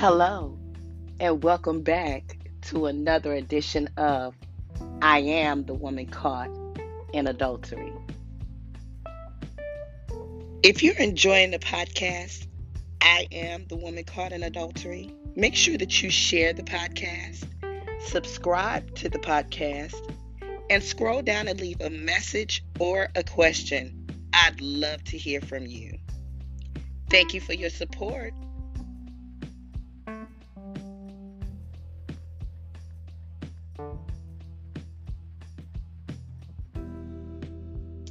Hello, 0.00 0.58
and 1.20 1.44
welcome 1.44 1.82
back 1.82 2.38
to 2.62 2.86
another 2.86 3.34
edition 3.34 3.86
of 3.98 4.34
I 5.02 5.18
Am 5.18 5.66
the 5.66 5.74
Woman 5.74 6.06
Caught 6.06 6.48
in 7.12 7.26
Adultery. 7.26 7.92
If 10.62 10.82
you're 10.82 10.96
enjoying 10.96 11.50
the 11.50 11.58
podcast, 11.58 12.46
I 13.02 13.28
Am 13.30 13.66
the 13.66 13.76
Woman 13.76 14.04
Caught 14.04 14.32
in 14.32 14.42
Adultery, 14.42 15.14
make 15.36 15.54
sure 15.54 15.76
that 15.76 16.02
you 16.02 16.08
share 16.08 16.54
the 16.54 16.62
podcast, 16.62 17.44
subscribe 18.06 18.94
to 18.94 19.10
the 19.10 19.18
podcast, 19.18 20.00
and 20.70 20.82
scroll 20.82 21.20
down 21.20 21.46
and 21.46 21.60
leave 21.60 21.82
a 21.82 21.90
message 21.90 22.64
or 22.78 23.08
a 23.16 23.22
question. 23.22 24.06
I'd 24.32 24.62
love 24.62 25.04
to 25.04 25.18
hear 25.18 25.42
from 25.42 25.66
you. 25.66 25.98
Thank 27.10 27.34
you 27.34 27.42
for 27.42 27.52
your 27.52 27.68
support. 27.68 28.32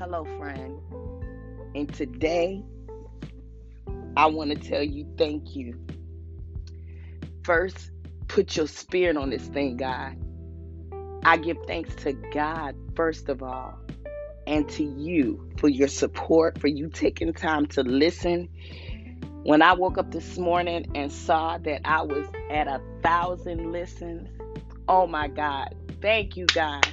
Hello, 0.00 0.24
friend. 0.38 0.80
And 1.74 1.92
today, 1.92 2.62
I 4.16 4.28
want 4.28 4.48
to 4.48 4.56
tell 4.56 4.82
you 4.82 5.06
thank 5.18 5.54
you. 5.54 5.78
First, 7.44 7.90
put 8.26 8.56
your 8.56 8.66
spirit 8.66 9.18
on 9.18 9.28
this 9.28 9.46
thing, 9.48 9.76
God. 9.76 10.16
I 11.26 11.36
give 11.36 11.58
thanks 11.66 11.94
to 11.96 12.14
God, 12.32 12.76
first 12.96 13.28
of 13.28 13.42
all, 13.42 13.78
and 14.46 14.66
to 14.70 14.84
you 14.84 15.50
for 15.58 15.68
your 15.68 15.88
support, 15.88 16.58
for 16.58 16.68
you 16.68 16.88
taking 16.88 17.34
time 17.34 17.66
to 17.66 17.82
listen. 17.82 18.48
When 19.42 19.60
I 19.60 19.74
woke 19.74 19.98
up 19.98 20.12
this 20.12 20.38
morning 20.38 20.86
and 20.94 21.12
saw 21.12 21.58
that 21.58 21.82
I 21.84 22.04
was 22.04 22.26
at 22.50 22.68
a 22.68 22.80
thousand 23.02 23.70
listens, 23.70 24.30
oh 24.88 25.06
my 25.06 25.28
God. 25.28 25.74
Thank 26.00 26.38
you, 26.38 26.46
God. 26.46 26.86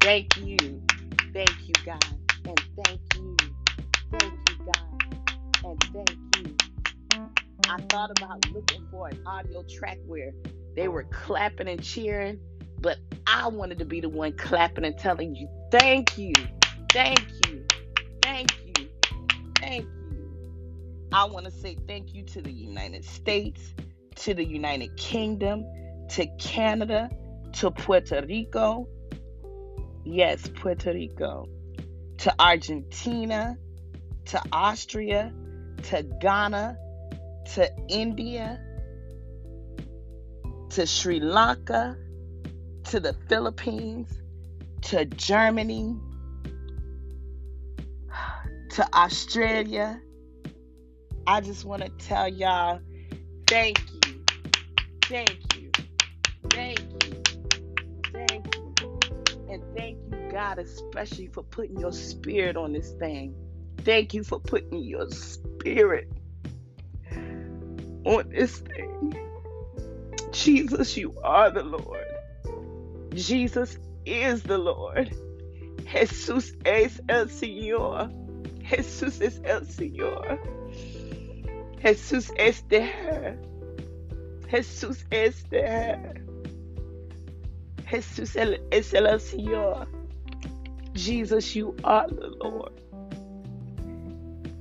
Thank 0.00 0.38
you. 0.38 0.82
Thank 1.34 1.68
you, 1.68 1.74
God. 1.84 2.15
And 2.46 2.60
thank 2.84 3.00
you. 3.16 3.36
Thank 4.12 4.34
you, 4.48 4.56
God. 4.72 5.64
And 5.64 5.78
thank 5.92 6.10
you. 6.36 6.56
I 7.68 7.78
thought 7.90 8.10
about 8.18 8.46
looking 8.52 8.86
for 8.90 9.08
an 9.08 9.18
audio 9.26 9.64
track 9.68 9.98
where 10.06 10.30
they 10.76 10.86
were 10.86 11.04
clapping 11.04 11.68
and 11.68 11.82
cheering, 11.82 12.38
but 12.78 12.98
I 13.26 13.48
wanted 13.48 13.80
to 13.80 13.84
be 13.84 14.00
the 14.00 14.08
one 14.08 14.36
clapping 14.36 14.84
and 14.84 14.96
telling 14.96 15.34
you, 15.34 15.48
thank 15.72 16.16
you, 16.16 16.32
thank 16.92 17.18
you, 17.46 17.66
thank 18.22 18.52
you, 18.64 18.88
thank 19.58 19.84
you. 19.84 21.08
I 21.12 21.24
want 21.24 21.46
to 21.46 21.50
say 21.50 21.76
thank 21.88 22.14
you 22.14 22.24
to 22.26 22.42
the 22.42 22.52
United 22.52 23.04
States, 23.04 23.74
to 24.16 24.34
the 24.34 24.44
United 24.44 24.96
Kingdom, 24.96 25.64
to 26.10 26.26
Canada, 26.38 27.10
to 27.54 27.70
Puerto 27.72 28.24
Rico. 28.28 28.86
Yes, 30.04 30.48
Puerto 30.54 30.92
Rico. 30.92 31.48
To 32.18 32.34
Argentina, 32.38 33.56
to 34.26 34.42
Austria, 34.52 35.32
to 35.84 36.02
Ghana, 36.20 36.76
to 37.54 37.70
India, 37.88 38.60
to 40.70 40.86
Sri 40.86 41.20
Lanka, 41.20 41.96
to 42.84 43.00
the 43.00 43.14
Philippines, 43.28 44.08
to 44.82 45.04
Germany, 45.04 45.96
to 48.70 48.86
Australia. 48.94 50.00
I 51.26 51.40
just 51.40 51.64
want 51.64 51.82
to 51.82 51.88
tell 52.06 52.28
y'all 52.28 52.80
thank 53.46 53.78
you, 54.04 54.24
thank 55.02 55.56
you, 55.56 55.70
thank 56.50 56.80
you, 56.80 57.22
thank 58.12 58.54
you, 58.54 58.65
and 59.56 59.76
thank 59.76 59.98
you, 60.10 60.30
God, 60.30 60.58
especially 60.58 61.28
for 61.28 61.42
putting 61.42 61.80
your 61.80 61.92
spirit 61.92 62.56
on 62.56 62.72
this 62.72 62.90
thing. 62.92 63.34
Thank 63.78 64.12
you 64.12 64.22
for 64.22 64.38
putting 64.38 64.82
your 64.82 65.08
spirit 65.10 66.08
on 68.04 68.28
this 68.28 68.58
thing. 68.58 69.16
Jesus, 70.32 70.96
you 70.96 71.14
are 71.24 71.50
the 71.50 71.62
Lord. 71.62 72.04
Jesus 73.14 73.78
is 74.04 74.42
the 74.42 74.58
Lord. 74.58 75.10
Jesús 75.84 76.54
es 76.66 77.00
el 77.08 77.26
Señor. 77.28 78.12
Jesús 78.62 79.22
es 79.22 79.40
el 79.44 79.64
Señor. 79.64 80.38
Jesús 81.80 82.30
es. 82.36 82.62
Jesús 84.48 85.04
es. 85.10 85.44
Jesús 87.86 88.36
es 88.36 88.94
el 88.94 89.20
Señor. 89.20 89.88
Jesus, 90.94 91.54
you 91.54 91.76
are 91.84 92.08
the 92.08 92.28
Lord. 92.42 92.80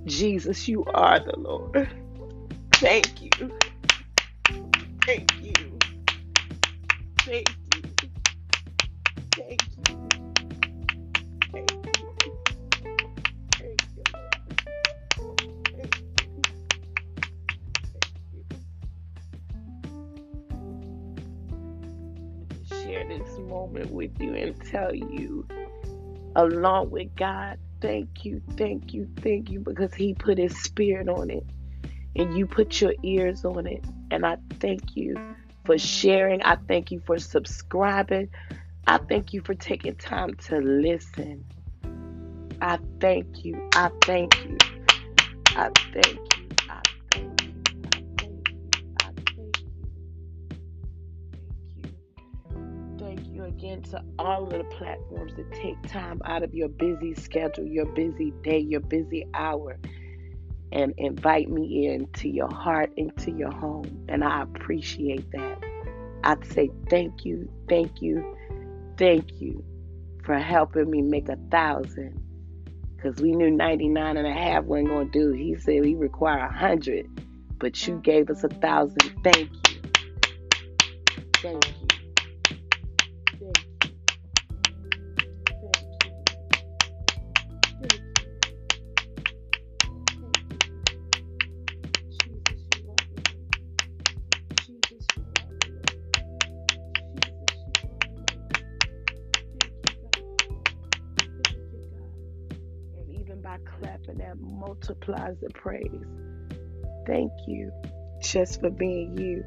Jesus, 0.06 0.68
you 0.68 0.84
are 0.94 1.20
the 1.20 1.36
Lord. 1.38 1.90
Thank 2.74 3.22
you. 3.22 3.58
Thank 5.06 5.32
you. 5.42 5.54
Thank 7.20 7.50
you. 7.50 7.65
Share 22.86 23.06
this 23.06 23.38
moment 23.40 23.92
with 23.92 24.12
you 24.22 24.36
and 24.36 24.56
tell 24.66 24.94
you, 24.94 25.48
along 26.36 26.92
with 26.92 27.16
God, 27.16 27.58
thank 27.82 28.24
you, 28.24 28.42
thank 28.58 28.94
you, 28.94 29.08
thank 29.18 29.50
you, 29.50 29.60
because 29.60 29.94
He 29.94 30.14
put 30.14 30.38
His 30.38 30.56
Spirit 30.62 31.10
on 31.10 31.30
it 31.30 31.46
and 32.16 32.38
you 32.38 32.46
put 32.46 32.82
your 32.82 32.94
ears 33.04 33.44
on 33.44 33.66
it. 33.66 33.84
And 34.12 34.26
I 34.26 34.38
thank 34.60 34.96
you 34.96 35.16
for 35.66 35.78
sharing. 35.78 36.44
I 36.44 36.58
thank 36.68 36.92
you 36.92 37.02
for 37.06 37.18
subscribing. 37.18 38.30
I 38.88 38.98
thank 38.98 39.34
you 39.34 39.42
for 39.42 39.56
taking 39.56 39.96
time 39.96 40.36
to 40.46 40.60
listen. 40.60 41.44
I 42.62 42.80
thank 43.00 43.44
you. 43.44 43.68
I 43.74 43.90
thank 44.02 44.36
you. 44.46 44.58
I 45.56 45.70
thank 45.92 46.20
you. 46.35 46.35
You. 53.36 53.44
Again 53.44 53.82
to 53.84 54.04
all 54.20 54.44
of 54.44 54.52
the 54.52 54.64
platforms 54.64 55.34
that 55.36 55.52
take 55.52 55.82
time 55.88 56.22
out 56.26 56.44
of 56.44 56.54
your 56.54 56.70
busy 56.70 57.14
schedule, 57.16 57.66
your 57.66 57.86
busy 57.86 58.32
day, 58.44 58.60
your 58.60 58.80
busy 58.80 59.26
hour, 59.34 59.78
and 60.72 60.94
invite 60.98 61.50
me 61.50 61.88
into 61.88 62.30
your 62.30 62.52
heart, 62.52 62.92
into 62.98 63.32
your 63.32 63.52
home. 63.52 64.06
And 64.10 64.24
I 64.24 64.44
appreciate 64.44 65.30
that. 65.32 65.60
I'd 66.24 66.46
say 66.52 66.70
thank 66.90 67.24
you, 67.24 67.50
thank 67.70 68.02
you, 68.02 68.36
thank 68.98 69.40
you 69.40 69.64
for 70.24 70.38
helping 70.40 70.90
me 70.90 71.02
make 71.02 71.30
a 71.30 71.38
thousand. 71.52 72.20
Because 72.96 73.22
we 73.22 73.32
knew 73.34 73.52
99 73.52 74.18
and 74.18 74.26
a 74.26 74.34
half 74.34 74.64
wasn't 74.64 74.90
going 74.90 75.12
to 75.12 75.20
do. 75.20 75.32
He 75.32 75.56
said 75.56 75.82
we 75.82 75.94
require 75.94 76.40
a 76.40 76.52
hundred, 76.52 77.08
but 77.60 77.86
you 77.88 78.00
gave 78.00 78.30
us 78.32 78.44
a 78.44 78.50
thousand. 78.50 79.14
Thank 79.24 79.52
you. 79.70 79.82
Thank 81.36 81.68
you. 81.68 81.95
And 103.56 103.62
even 103.62 103.80
by 103.80 103.88
clapping, 103.88 104.18
that 104.18 104.40
multiplies 104.40 105.36
the 105.42 105.50
praise. 105.50 106.06
Thank 107.08 107.32
you 107.48 107.72
just 108.22 108.60
for 108.60 108.70
being 108.70 109.18
you 109.18 109.44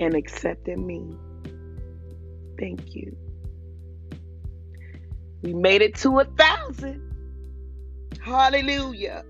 and 0.00 0.14
accepting 0.14 0.86
me. 0.86 1.16
Thank 2.58 2.94
you. 2.94 3.16
We 5.42 5.54
made 5.54 5.82
it 5.82 5.94
to 5.96 6.18
a 6.20 6.24
thousand. 6.24 7.02
Hallelujah. 8.22 9.24